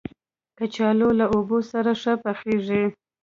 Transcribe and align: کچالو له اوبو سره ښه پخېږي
کچالو 0.57 1.09
له 1.19 1.25
اوبو 1.33 1.57
سره 1.71 1.91
ښه 2.01 2.13
پخېږي 2.23 2.83